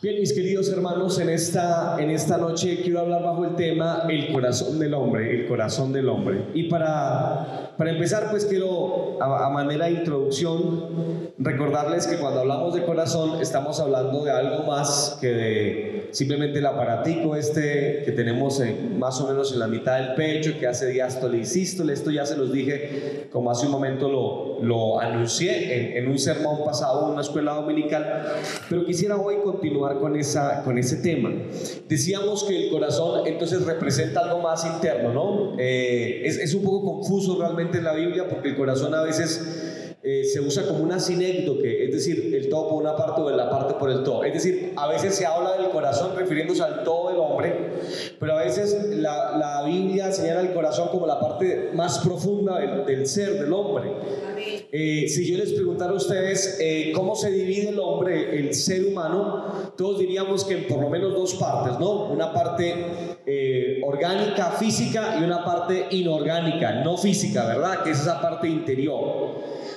[0.00, 4.32] Bien, mis queridos hermanos, en esta, en esta noche quiero hablar bajo el tema el
[4.32, 6.44] corazón del hombre, el corazón del hombre.
[6.54, 12.84] Y para, para empezar, pues quiero, a, manera de introducción, recordarles que cuando hablamos de
[12.84, 18.62] corazón estamos hablando de algo más que de simplemente el aparatico este que tenemos
[18.96, 21.92] más o menos en la mitad del pecho, que hace diástole y sístole.
[21.92, 26.18] Esto ya se los dije, como hace un momento lo, lo anuncié en, en un
[26.18, 28.26] sermón pasado en una escuela dominical,
[28.68, 31.30] pero quisiera hoy continuar con, esa, con ese tema.
[31.88, 35.56] Decíamos que el corazón entonces representa algo más interno, ¿no?
[35.58, 39.67] Eh, es, es, un poco confuso realmente en la Biblia porque el corazón a veces
[40.10, 43.50] eh, se usa como una sinécdoque, es decir, el todo por una parte o la
[43.50, 44.24] parte por el todo.
[44.24, 47.72] Es decir, a veces se habla del corazón refiriéndose al todo del hombre,
[48.18, 53.06] pero a veces la, la Biblia señala el corazón como la parte más profunda del,
[53.06, 53.92] ser, del hombre.
[54.72, 58.86] Eh, si yo les preguntara a ustedes eh, cómo se divide el hombre, el ser
[58.86, 62.06] humano, todos diríamos que por lo menos dos partes, ¿no?
[62.06, 63.17] Una parte
[63.88, 67.82] orgánica, física y una parte inorgánica, no física, ¿verdad?
[67.82, 69.36] Que es esa parte interior.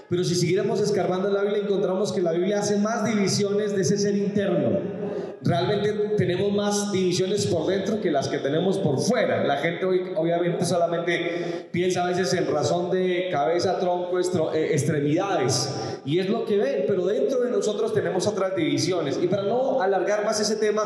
[0.10, 3.98] Pero si siguiéramos escarbando la Biblia, encontramos que la Biblia hace más divisiones de ese
[3.98, 9.44] ser interno realmente tenemos más divisiones por dentro que las que tenemos por fuera.
[9.44, 15.74] La gente hoy obviamente solamente piensa a veces en razón de cabeza, tronco, eh, extremidades.
[16.06, 19.20] Y es lo que ven, pero dentro de nosotros tenemos otras divisiones.
[19.22, 20.84] Y para no alargar más ese tema,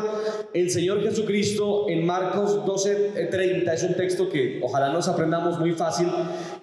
[0.52, 6.08] el Señor Jesucristo en Marcos 12:30 es un texto que ojalá nos aprendamos muy fácil.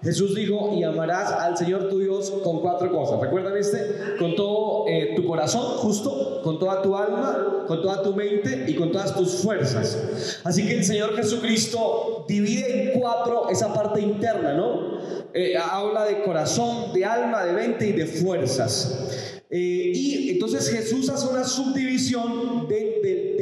[0.04, 3.20] Jesús dijo, y amarás al Señor tu Dios con cuatro cosas.
[3.20, 4.16] ¿Recuerdan este?
[4.18, 8.76] Con todo eh, tu corazón, justo, con toda tu alma, con toda tu mente y
[8.76, 10.40] con todas tus fuerzas.
[10.46, 14.98] Así que el Señor Jesucristo divide en cuatro esa parte interna, ¿no?
[15.34, 19.42] Eh, habla de corazón, de alma, de mente y de fuerzas.
[19.50, 22.68] Eh, y entonces Jesús hace una subdivisión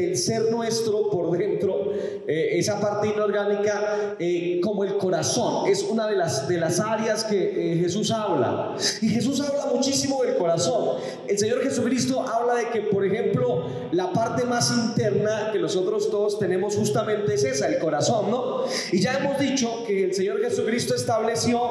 [0.01, 1.91] del ser nuestro por dentro,
[2.27, 4.15] eh, esa parte inorgánica,
[4.61, 5.67] como el corazón.
[5.67, 8.75] Es una de las, de las áreas que Jesús habla.
[9.01, 10.97] Y Jesús habla muchísimo del corazón.
[11.27, 16.39] El Señor Jesucristo habla de que, por ejemplo, la parte más interna que nosotros todos
[16.39, 18.63] tenemos justamente es esa, el corazón, ¿no?
[18.91, 21.61] Y ya hemos dicho que el Señor Jesucristo estableció,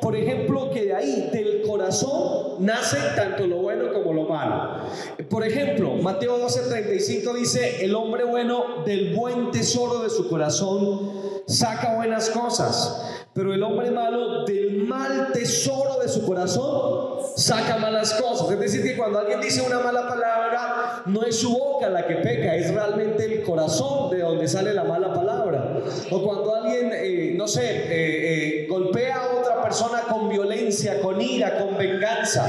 [0.00, 1.47] por ejemplo, que de ahí, del
[1.78, 4.82] corazón, nace tanto lo bueno como lo malo.
[5.30, 11.12] Por ejemplo, Mateo 12:35 dice, el hombre bueno del buen tesoro de su corazón
[11.46, 18.14] saca buenas cosas, pero el hombre malo del mal tesoro de su corazón saca malas
[18.14, 18.50] cosas.
[18.50, 22.16] Es decir, que cuando alguien dice una mala palabra, no es su boca la que
[22.16, 25.78] peca, es realmente el corazón de donde sale la mala palabra.
[26.10, 31.20] O cuando alguien, eh, no sé, eh, eh, golpea a otra persona con violencia, con
[31.20, 32.46] ira, con venganza.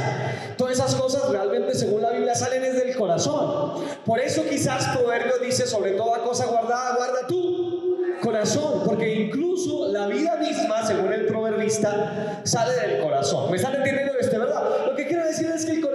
[0.56, 3.74] Todas esas cosas realmente, según la Biblia, salen desde el corazón.
[4.06, 7.90] Por eso quizás Proverbio dice, sobre toda cosa guardada, guarda tú
[8.22, 13.50] corazón, porque incluso la vida misma, según el proverbista, sale del corazón.
[13.50, 14.86] ¿Me están entendiendo esto, verdad?
[14.88, 15.89] Lo que quiero decir es que el corazón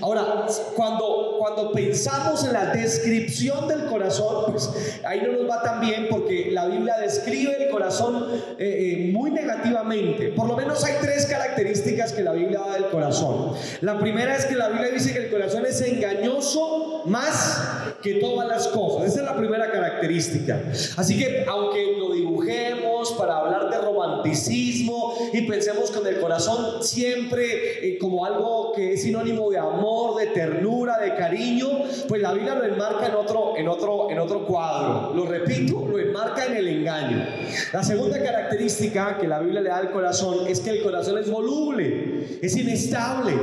[0.00, 4.70] Ahora, cuando, cuando pensamos en la descripción del corazón, pues
[5.04, 8.26] ahí no nos va tan bien porque la Biblia describe el corazón
[8.58, 10.28] eh, eh, muy negativamente.
[10.28, 13.52] Por lo menos hay tres características que la Biblia da del corazón.
[13.80, 18.48] La primera es que la Biblia dice que el corazón es engañoso más que todas
[18.48, 19.08] las cosas.
[19.08, 20.60] Esa es la primera característica.
[20.96, 23.65] Así que aunque lo dibujemos para hablar
[25.32, 30.26] y pensemos con el corazón siempre eh, como algo que es sinónimo de amor, de
[30.28, 31.68] ternura, de cariño,
[32.08, 35.14] pues la Biblia lo enmarca en otro, en otro, en otro cuadro.
[35.14, 37.26] Lo repito, lo enmarca en el engaño.
[37.72, 41.30] La segunda característica que la Biblia le da al corazón es que el corazón es
[41.30, 43.34] voluble, es inestable.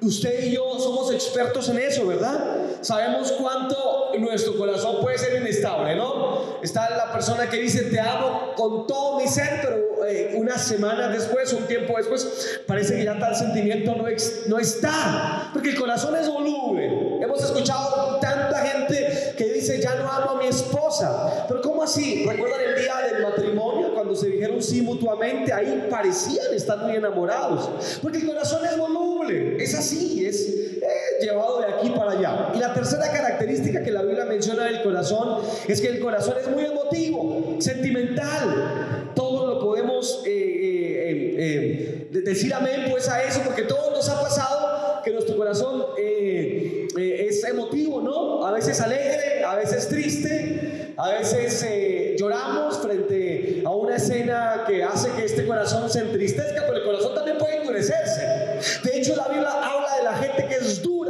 [0.00, 2.56] Usted y yo somos expertos en eso, ¿verdad?
[2.80, 6.60] Sabemos cuánto nuestro corazón puede ser inestable, ¿no?
[6.62, 11.12] Está la persona que dice te amo con todo mi ser, pero eh, unas semanas
[11.12, 14.04] después, un tiempo después, parece que ya tal sentimiento no,
[14.46, 17.22] no está, porque el corazón es voluble.
[17.22, 22.26] Hemos escuchado tanta gente que dice ya no amo a mi esposa, pero ¿cómo así?
[22.28, 25.52] ¿Recuerdan el día del matrimonio cuando se dijeron sí mutuamente?
[25.52, 30.62] Ahí parecían estar muy enamorados, porque el corazón es voluble, es así, es
[31.22, 32.52] llevado de aquí para allá.
[32.54, 36.48] Y la tercera característica que la Biblia menciona del corazón es que el corazón es
[36.48, 39.10] muy emotivo, sentimental.
[40.02, 45.36] Podemos eh, eh, decir amén pues a eso, porque todos nos ha pasado que nuestro
[45.36, 48.44] corazón es emotivo, ¿no?
[48.44, 55.10] A veces alegre, a veces triste, a veces lloramos frente a una escena que hace
[55.12, 58.80] que este corazón se entristezca, pero el corazón también puede endurecerse.
[58.82, 61.02] De hecho, la Biblia habla de la gente que es dura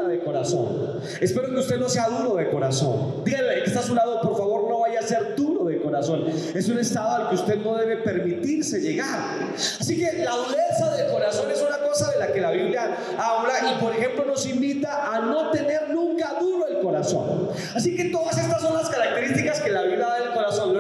[1.63, 3.25] usted no sea duro de corazón.
[3.25, 4.62] Dígale que está a su lado, por favor,
[5.03, 6.25] ser duro de corazón.
[6.55, 9.53] Es un estado al que usted no debe permitirse llegar.
[9.55, 13.53] Así que la dureza de corazón es una cosa de la que la Biblia habla
[13.71, 17.51] y, por ejemplo, nos invita a no tener nunca duro el corazón.
[17.75, 20.75] Así que todas estas son las características que la Biblia da del corazón.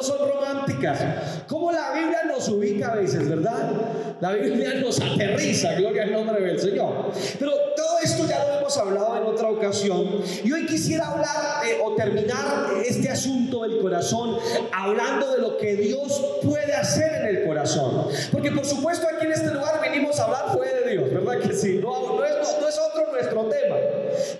[0.00, 0.98] No son románticas.
[1.46, 3.70] Como la Biblia nos ubica a veces, ¿verdad?
[4.18, 7.12] La Biblia nos aterriza, gloria al nombre del Señor.
[7.38, 10.22] Pero todo esto ya lo hemos hablado en otra ocasión.
[10.42, 14.38] Y hoy quisiera hablar eh, o terminar este asunto del corazón
[14.72, 18.06] hablando de lo que Dios puede hacer en el corazón.
[18.32, 21.52] Porque por supuesto aquí en este lugar venimos a hablar fue de Dios, ¿verdad que
[21.52, 21.78] sí?
[21.82, 23.76] No, no, es, no, es otro nuestro tema.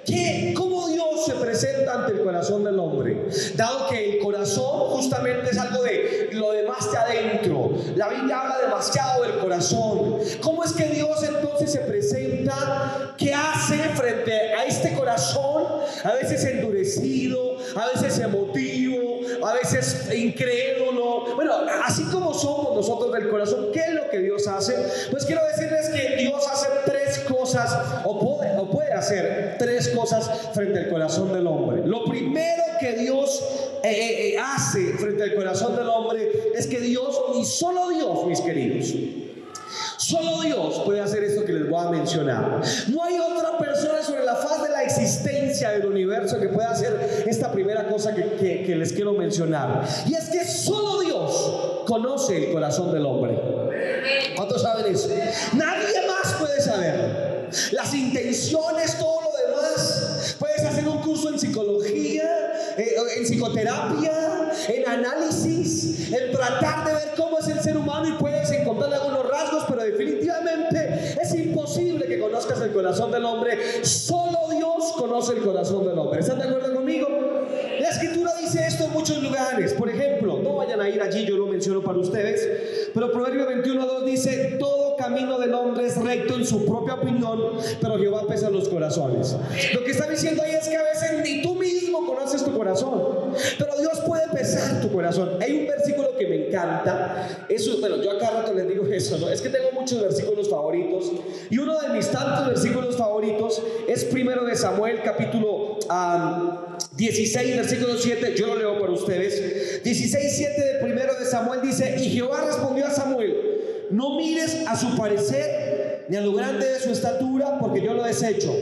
[0.07, 3.27] ¿Qué, ¿Cómo Dios se presenta ante el corazón del hombre?
[3.57, 7.73] Dado que el corazón justamente es algo de lo demás de adentro.
[7.97, 10.19] La Biblia habla demasiado del corazón.
[10.41, 13.15] ¿Cómo es que Dios entonces se presenta?
[13.17, 15.65] ¿Qué hace frente a este corazón?
[16.05, 20.70] A veces endurecido, a veces emotivo, a veces incrédulo.
[22.41, 24.75] Somos nosotros del corazón, ¿qué es lo que Dios hace?
[25.11, 30.89] Pues quiero decirles que Dios hace tres cosas o puede, hacer tres cosas frente al
[30.89, 31.87] corazón del hombre.
[31.87, 33.43] Lo primero que Dios
[33.83, 38.27] eh, eh, eh, hace frente al corazón del hombre es que Dios, y solo Dios,
[38.27, 38.95] mis queridos,
[39.97, 42.63] Solo Dios puede hacer esto que les voy a mencionar.
[42.89, 47.25] No hay otra persona sobre la faz de la existencia del universo que pueda hacer
[47.29, 49.87] esta primera cosa que les quiero mencionar.
[50.09, 53.37] Y es que solo Dios conoce el corazón del hombre.
[54.37, 55.09] ¿Cuántos saben eso?
[55.55, 57.49] Nadie más puede saberlo.
[57.73, 60.37] Las intenciones, todo lo demás.
[60.39, 67.15] Puedes hacer un curso en psicología, eh, en psicoterapia, en análisis, en tratar de ver
[67.17, 72.21] cómo es el ser humano y puedes encontrar algunos rasgos, pero definitivamente es imposible que
[72.21, 73.85] conozcas el corazón del hombre.
[73.85, 76.21] Solo Dios conoce el corazón del hombre.
[76.21, 77.09] ¿Están de acuerdo conmigo?
[77.91, 79.75] Escritura dice esto en muchos lugares.
[79.75, 84.05] Por ejemplo, no vayan a ir allí, yo lo menciono para ustedes, pero Proverbio 21.2
[84.05, 87.41] dice, todo camino del hombre es recto en su propia opinión,
[87.81, 89.37] pero Jehová pesa los corazones.
[89.75, 93.33] Lo que está diciendo ahí es que a veces ni tú mismo conoces tu corazón,
[93.59, 94.29] pero Dios puede
[94.81, 95.39] tu corazón.
[95.41, 99.31] Hay un versículo que me encanta, eso, bueno, yo acá rato les digo eso.
[99.31, 101.13] Es que tengo muchos versículos favoritos
[101.51, 105.79] y uno de mis tantos versículos favoritos es primero de Samuel capítulo
[106.97, 109.83] 16, versículo 7, yo lo leo para ustedes.
[109.83, 114.77] 16, 7 de primero de Samuel dice, y Jehová respondió a Samuel, no mires a
[114.77, 118.53] su parecer ni a lo grande de su estatura, porque yo lo desecho.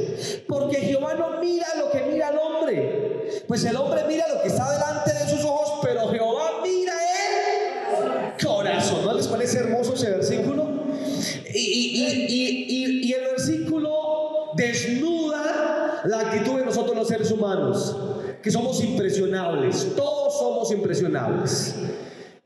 [0.46, 4.48] Porque Jehová no mira lo que mira el hombre, pues el hombre mira lo que
[4.48, 5.17] está delante de
[19.96, 21.74] todos somos impresionables.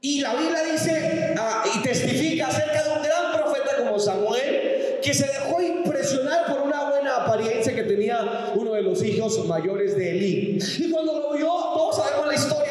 [0.00, 5.14] Y la Biblia dice ah, y testifica acerca de un gran profeta como Samuel, que
[5.14, 10.10] se dejó impresionar por una buena apariencia que tenía uno de los hijos mayores de
[10.10, 10.58] Elí.
[10.78, 12.61] Y cuando lo vio, todos sabemos la historia,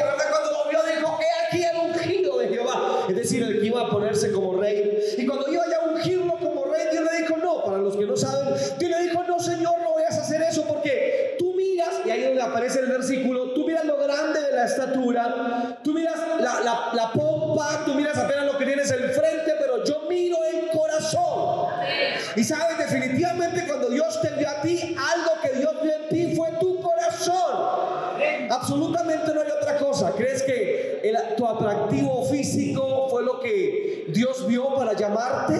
[34.08, 35.54] Dios vio para llamarte?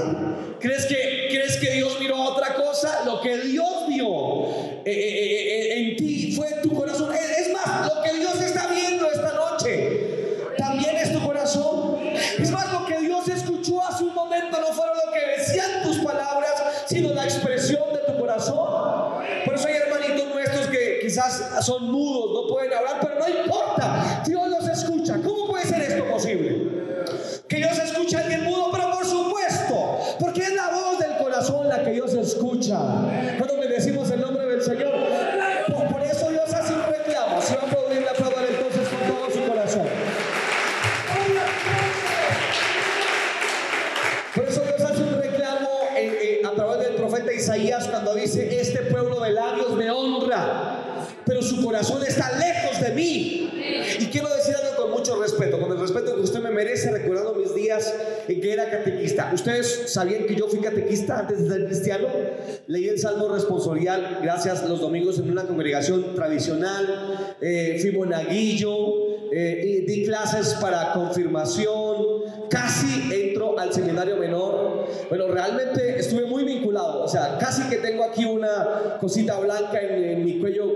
[0.60, 3.04] ¿Crees que, ¿Crees que Dios miró otra cosa?
[3.04, 4.46] Lo que Dios vio
[4.84, 7.12] eh, eh, eh, en ti fue tu corazón.
[7.14, 7.51] Es
[58.26, 59.30] que era catequista.
[59.34, 62.08] ¿Ustedes sabían que yo fui catequista antes de ser cristiano?
[62.66, 69.84] Leí el Salmo responsorial, gracias, los domingos en una congregación tradicional, eh, fui monaguillo, eh,
[69.86, 74.81] di clases para confirmación, casi entro al seminario menor.
[75.12, 80.24] Bueno, realmente estuve muy vinculado, o sea, casi que tengo aquí una cosita blanca en,
[80.24, 80.72] mi cuello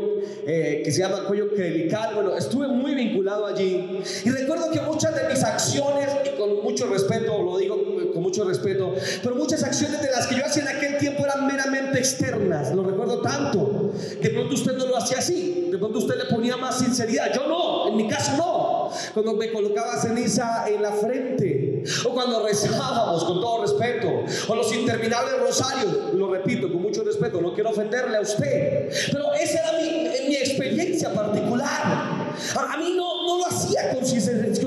[0.47, 2.15] eh, que se llama cuello clerical.
[2.15, 3.99] Bueno, estuve muy vinculado allí.
[4.27, 8.45] Y recuerdo que muchas de mis acciones, y con mucho respeto, lo digo con mucho
[8.45, 12.75] respeto, pero muchas acciones de las que yo hacía en aquel tiempo eran meramente externas,
[12.75, 13.93] lo recuerdo tanto.
[14.21, 17.33] De pronto usted no lo hacía así, de pronto usted le ponía más sinceridad.
[17.35, 18.91] Yo no, en mi caso no.
[19.13, 24.73] Cuando me colocaba ceniza en la frente, o cuando rezábamos con todo respeto, o los
[24.73, 29.73] interminables rosarios, lo repito con mucho respeto, no quiero ofenderle a usted, pero esa era
[29.79, 32.27] mi, mi experiencia particular.
[32.57, 34.05] A, mí no, no lo hacía con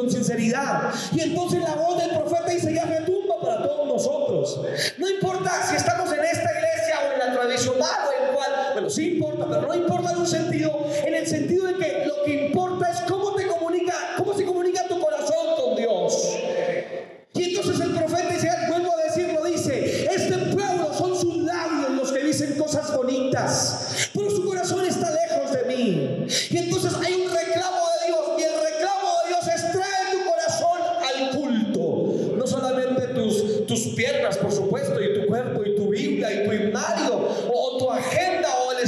[0.10, 0.92] sinceridad.
[1.12, 2.29] Y entonces la voz del profeta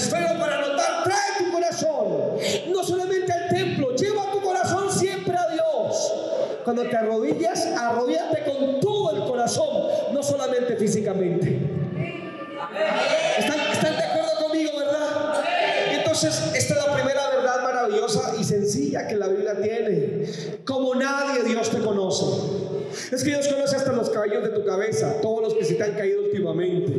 [0.02, 2.72] agenda, o el esfero para anotar, trae tu corazón.
[2.72, 6.14] No solamente al templo, lleva tu corazón siempre a Dios.
[6.64, 11.60] Cuando te arrodillas, arrodíate con todo el corazón, no solamente físicamente.
[13.38, 15.44] ¿Están, están de acuerdo conmigo, verdad?
[15.92, 20.26] Entonces, esta es la primera verdad maravillosa y sencilla que la Biblia tiene.
[20.66, 22.26] Como nadie Dios te conoce.
[23.12, 25.84] Es que Dios conoce hasta los cabellos de tu cabeza, todos los que se te
[25.84, 26.92] han caído últimamente,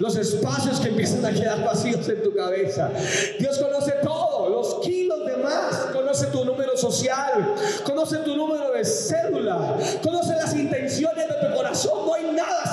[0.00, 2.90] los espacios que empiezan a quedar vacíos en tu cabeza.
[3.38, 7.54] Dios conoce todo, los kilos de más, conoce tu número social,
[7.84, 12.06] conoce tu número de cédula, conoce las intenciones de tu corazón.
[12.06, 12.69] No hay nada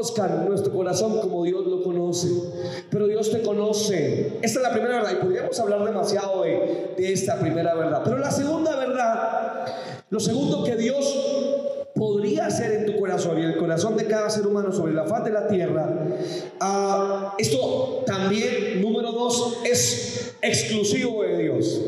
[0.00, 2.28] conozcan nuestro corazón como Dios lo conoce.
[2.90, 4.38] Pero Dios te conoce.
[4.40, 5.12] Esta es la primera verdad.
[5.12, 8.00] Y podríamos hablar demasiado de, esta primera verdad.
[8.04, 9.66] Pero la segunda verdad,
[10.08, 14.46] lo segundo que Dios podría hacer en tu corazón y el corazón de cada ser
[14.46, 15.86] humano sobre la faz de la tierra,
[16.62, 21.80] uh, esto también, número dos, es exclusivo de Dios.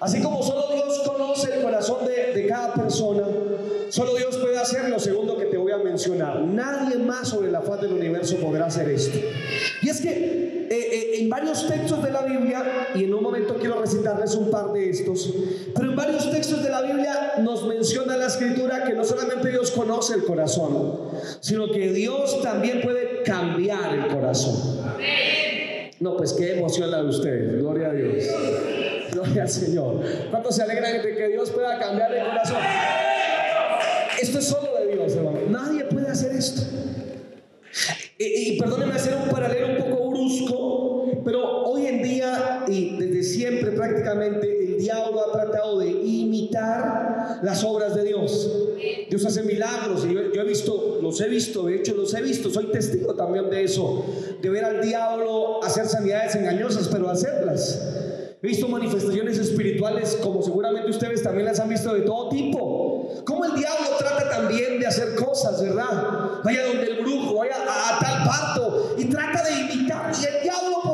[0.00, 1.02] Así como solo Dios
[1.38, 3.22] conoce el corazón de, de cada persona,
[3.90, 6.40] solo Dios puede hacer lo segundo que te voy a mencionar.
[6.42, 9.18] Nadie más sobre la faz del universo podrá hacer esto.
[9.82, 13.54] Y es que eh, eh, en varios textos de la Biblia, y en un momento
[13.54, 15.32] quiero recitarles un par de estos,
[15.74, 19.70] pero en varios textos de la Biblia nos menciona la escritura que no solamente Dios
[19.70, 20.98] conoce el corazón,
[21.40, 24.78] sino que Dios también puede cambiar el corazón.
[26.00, 28.24] No, pues qué emoción la de ustedes, gloria a Dios.
[29.12, 30.02] Gloria al Señor.
[30.30, 32.58] ¿Cuántos se alegran de que Dios pueda cambiar el corazón?
[34.20, 35.38] Esto es solo de Dios, hermano.
[35.48, 36.62] Nadie puede hacer esto.
[38.18, 43.22] Y, y perdónenme hacer un paralelo un poco brusco, pero hoy en día y desde
[43.22, 48.50] siempre prácticamente el diablo ha tratado de imitar las obras de Dios.
[49.08, 52.22] Dios hace milagros y yo, yo, he visto, los he visto, de hecho los he
[52.22, 54.04] visto, soy testigo también de eso,
[54.40, 57.80] de ver al diablo hacer sanidades engañosas, pero hacerlas.
[58.40, 63.22] He visto manifestaciones espirituales como seguramente ustedes también las han visto de todo tipo.
[63.24, 66.40] Como el diablo trata también de hacer cosas, ¿verdad?
[66.44, 70.12] Vaya donde el brujo, vaya a, tal parto y trata de imitar.
[70.22, 70.87] Y el diablo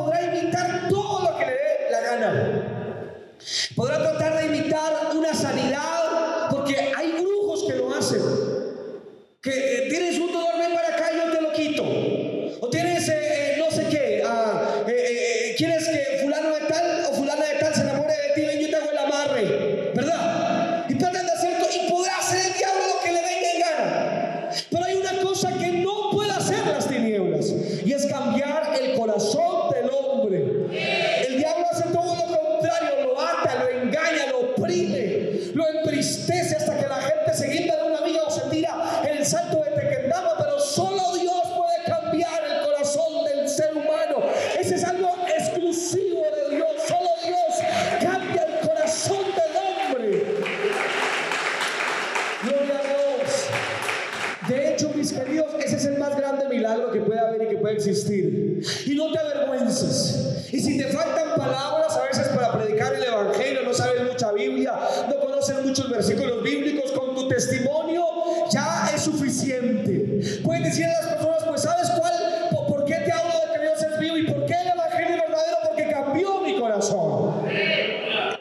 [69.05, 70.41] suficiente.
[70.43, 72.13] Puedes decir a las personas, pues sabes cuál,
[72.67, 75.21] por qué te hablo de que Dios es vivo y por qué el Evangelio es
[75.21, 77.35] verdadero, porque cambió mi corazón.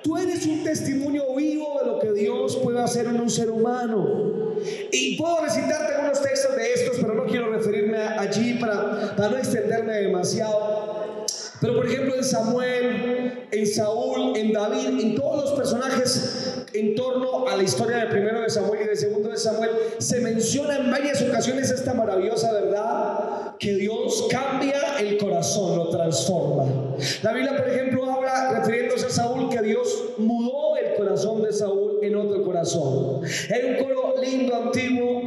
[0.03, 4.55] Tú eres un testimonio vivo de lo que Dios puede hacer en un ser humano.
[4.91, 9.37] Y puedo recitarte algunos textos de estos, pero no quiero referirme allí para, para no
[9.37, 11.25] extenderme demasiado.
[11.61, 17.47] Pero por ejemplo en Samuel, en Saúl, en David, en todos los personajes en torno
[17.47, 19.14] a la historia de primero de Samuel y de segundo
[19.45, 25.91] Samuel, se menciona en varias ocasiones esta maravillosa verdad que Dios cambia el corazón, lo
[25.91, 26.97] transforma.
[27.23, 31.99] La Biblia, por ejemplo, habla, refiriéndose a Saúl, que Dios mudó el corazón de Saúl
[32.03, 33.21] en otro corazón.
[33.51, 35.23] Hay un coro lindo, antiguo,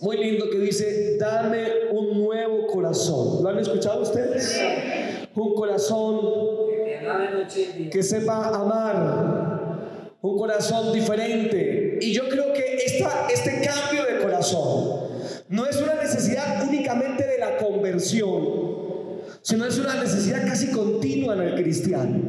[0.00, 3.42] muy lindo, que dice, dame un nuevo corazón.
[3.42, 4.58] ¿Lo han escuchado ustedes?
[5.34, 6.20] Un corazón
[7.90, 9.54] que sepa amar
[10.24, 11.98] un corazón diferente.
[12.00, 15.04] Y yo creo que este cambio de corazón
[15.48, 21.40] no es una necesidad únicamente de la conversión, sino es una necesidad casi continua en
[21.42, 22.22] el cristiano.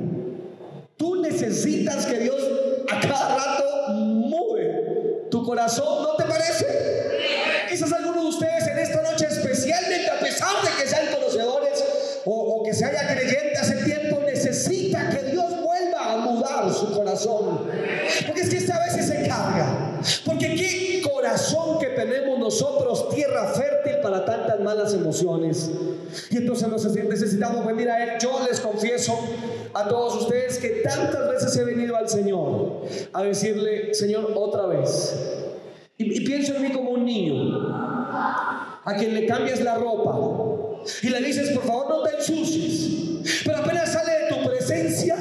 [0.97, 2.41] Tú necesitas que Dios
[2.89, 6.65] a cada rato mueve tu corazón, ¿no te parece?
[7.69, 11.83] Quizás algunos de ustedes en esta noche, especialmente a pesar de que sean conocedores
[12.25, 13.34] o, o que se haya creyente
[24.45, 25.71] tantas malas emociones.
[26.29, 26.67] Y entonces
[27.07, 28.09] necesitamos venir a Él.
[28.21, 29.17] Yo les confieso
[29.73, 32.81] a todos ustedes que tantas veces he venido al Señor
[33.13, 35.15] a decirle, Señor, otra vez.
[35.97, 37.57] Y, y pienso en mí como un niño
[38.85, 40.17] a quien le cambias la ropa
[41.01, 43.43] y le dices, por favor, no te ensucies.
[43.43, 45.15] Pero apenas sale de tu presencia,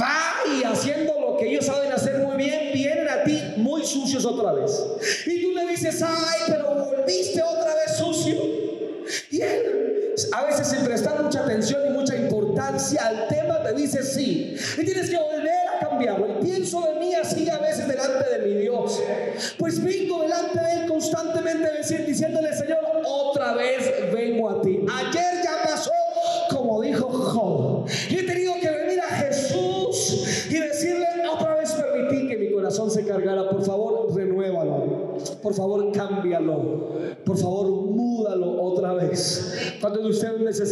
[0.00, 4.24] va y haciendo lo que ellos saben hacer muy bien, vienen a ti muy sucios
[4.24, 4.84] otra vez.
[5.26, 7.63] Y tú le dices, ay, pero volviste otra
[13.86, 14.56] dice sí.
[14.78, 15.53] Y tienes que volver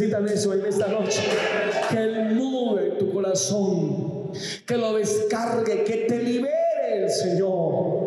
[0.03, 1.21] necesitan eso en esta noche,
[1.91, 4.31] que Él mude tu corazón,
[4.67, 8.03] que lo descargue, que te libere el Señor.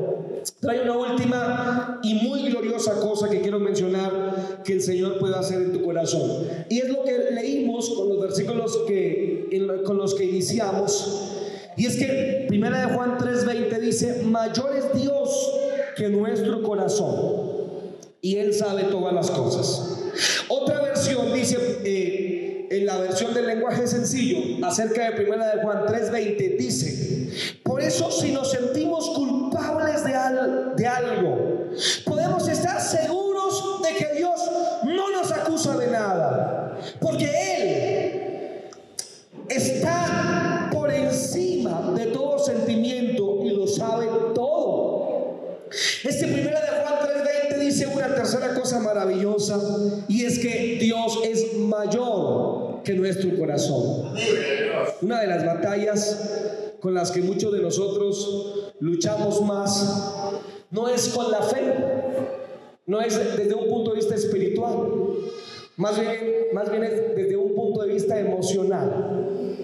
[0.60, 5.62] Trae una última y muy gloriosa cosa que quiero mencionar que el Señor puede hacer
[5.62, 6.48] en tu corazón.
[6.70, 9.48] Y es lo que leímos con los versículos que,
[9.86, 11.32] con los que iniciamos.
[11.78, 15.52] Y es que Primera de Juan 3:20 dice, mayor es Dios
[15.98, 17.56] que nuestro corazón.
[18.22, 19.95] Y Él sabe todas las cosas.
[20.48, 25.86] Otra versión dice, eh, en la versión del lenguaje sencillo, acerca de Primera de Juan
[25.86, 27.30] 3:20, dice,
[27.64, 30.14] por eso si nos sentimos culpables de,
[30.76, 31.70] de algo,
[53.06, 54.16] nuestro corazón.
[55.02, 60.34] Una de las batallas con las que muchos de nosotros luchamos más
[60.72, 61.62] no es con la fe,
[62.88, 64.90] no es desde un punto de vista espiritual,
[65.78, 69.62] más bien, más bien es desde un punto de vista emocional.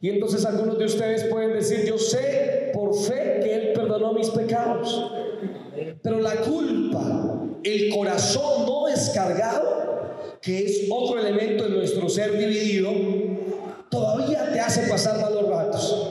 [0.00, 4.30] Y entonces algunos de ustedes pueden decir, yo sé por fe que Él perdonó mis
[4.30, 5.12] pecados,
[6.02, 9.75] pero la culpa, el corazón no descargado,
[10.46, 12.92] que es otro elemento de nuestro ser dividido,
[13.88, 16.08] todavía te hace pasar malos ratos.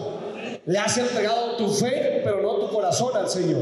[0.66, 3.62] Le has entregado tu fe, pero no tu corazón al Señor.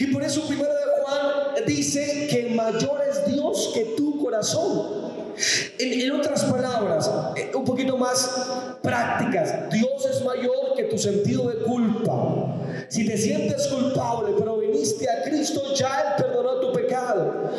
[0.00, 5.08] Y por eso primero de Juan dice que mayor es Dios que tu corazón.
[5.78, 8.28] En, en, otras palabras, eh, un poquito más
[8.82, 12.56] prácticas, Dios es mayor que tu sentido de culpa.
[12.88, 17.52] Si te sientes culpable, pero viniste a Cristo, ya Él perdonó tu pecado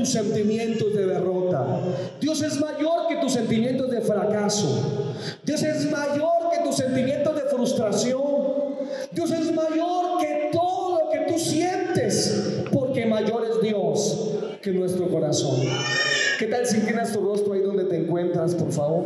[0.00, 1.66] tus sentimientos de derrota.
[2.22, 5.12] Dios es mayor que tus sentimientos de fracaso.
[5.44, 8.22] Dios es mayor que tus sentimientos de frustración.
[9.12, 14.30] Dios es mayor que todo lo que tú sientes, porque mayor es Dios
[14.62, 15.60] que nuestro corazón.
[16.38, 19.04] ¿Qué tal si inclinas tu rostro ahí donde te encuentras, por favor?